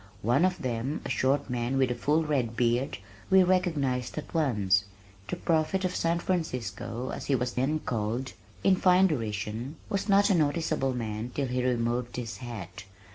[0.23, 2.97] One of them, a short man with a full red beard,
[3.29, 4.85] we recognized at once,
[5.27, 8.33] "The prophet of San Francisco" as he was then called
[8.63, 12.85] (in fine derision) was not a noticeable man till he removed his hat.